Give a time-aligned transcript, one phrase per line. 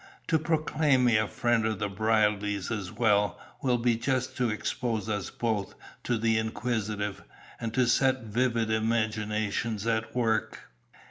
[0.29, 5.07] To proclaim me a friend of the Brierlys as well, will be just to expose
[5.07, 7.21] us both to the inquisitive,
[7.59, 10.71] and to set vivid imaginations at work."